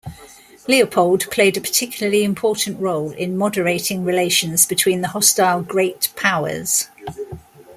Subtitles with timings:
[0.67, 6.89] Leopold played a particularly important role in moderating relations between the hostile Great Powers.